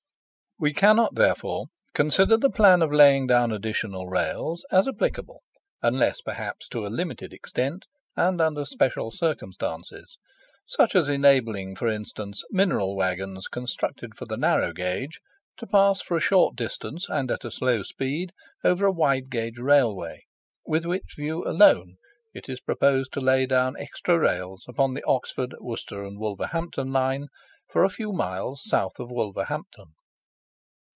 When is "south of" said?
28.63-29.09